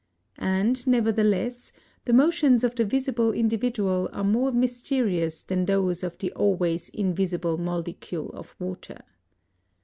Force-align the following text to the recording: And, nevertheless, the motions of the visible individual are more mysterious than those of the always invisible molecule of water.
And, 0.39 0.87
nevertheless, 0.87 1.71
the 2.05 2.13
motions 2.13 2.63
of 2.63 2.73
the 2.73 2.83
visible 2.83 3.31
individual 3.33 4.09
are 4.11 4.23
more 4.23 4.51
mysterious 4.51 5.43
than 5.43 5.65
those 5.65 6.01
of 6.01 6.17
the 6.17 6.33
always 6.33 6.89
invisible 6.89 7.59
molecule 7.59 8.31
of 8.33 8.55
water. 8.57 9.03